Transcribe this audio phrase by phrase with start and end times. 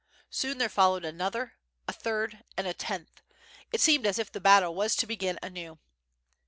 [0.31, 1.57] Soon there followed another,
[1.87, 3.21] a third, and a tenth.
[3.71, 5.77] It seemed as if the battle was to begin anew.